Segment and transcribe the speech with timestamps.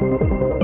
[0.00, 0.63] Música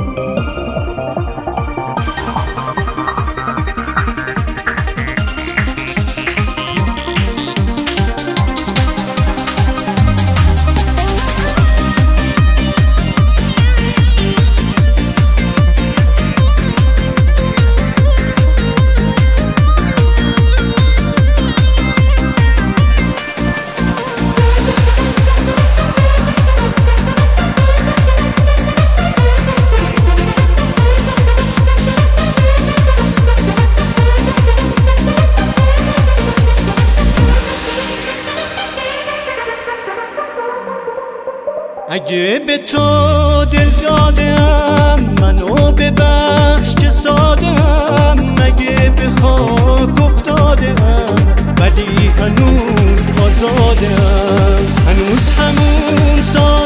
[41.92, 51.14] اگه به تو دل دادم منو ببخش که سادم اگه به خاک افتادم
[51.58, 56.59] ولی هنوز آزادم هنوز همون ساده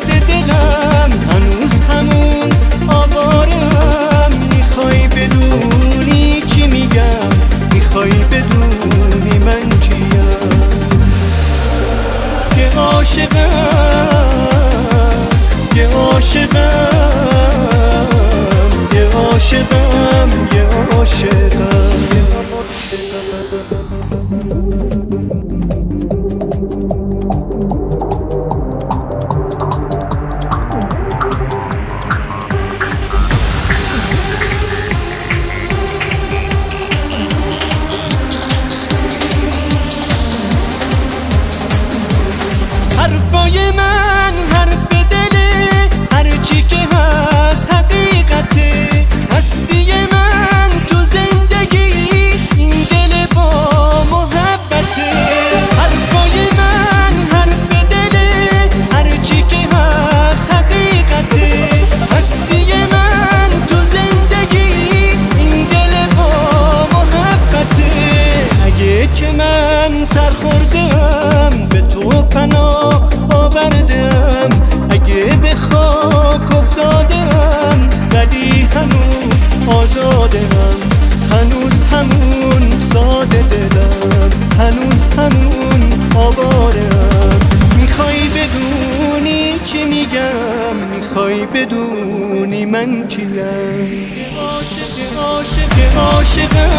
[91.75, 96.71] بدونی من کیم عاشق عاشق عاشقم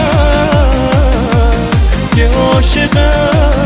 [2.18, 3.65] یه عاشقم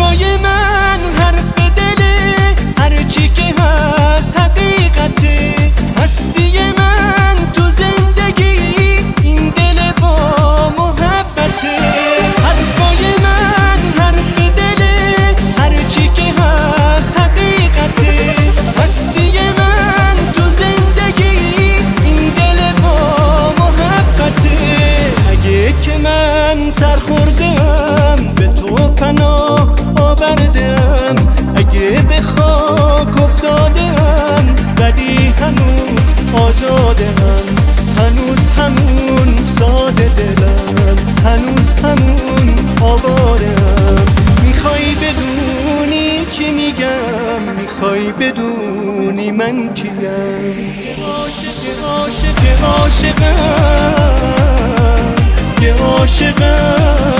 [0.00, 5.54] حرفای من حرف دله هرچی که هست حقیقته
[5.96, 8.58] هستی من تو زندگی
[9.22, 11.76] این دل با محبته
[12.44, 18.34] حرفای من حرف دله هرچی که هست حقیقته
[18.82, 21.38] هستی من تو زندگی
[22.04, 24.56] این دل با محبته
[25.30, 29.59] اگه که من سر خوردم به تو پناه
[30.30, 31.16] آوردم
[31.56, 36.00] اگه به خاک افتادم ولی هنوز
[36.32, 37.46] آزادم.
[37.98, 40.96] هنوز همون ساده دلم.
[41.24, 44.06] هنوز همون آوارم.
[44.44, 50.74] می‌خوای بدونی چی میگم؟ می‌خوای بدونی من کیم؟
[51.04, 53.34] عاشق عاشق عاشقم.
[55.62, 57.19] یه عاشقم.